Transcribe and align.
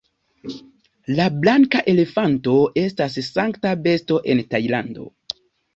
La 1.19 1.27
blanka 1.43 1.83
elefanto 1.95 2.57
estas 2.87 3.21
sankta 3.31 3.79
besto 3.87 4.23
en 4.35 4.47
Tajlando. 4.53 5.11